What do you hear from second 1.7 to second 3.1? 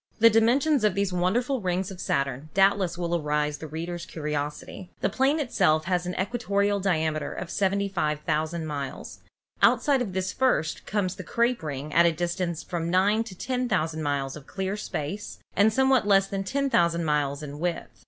of Saturn doubtless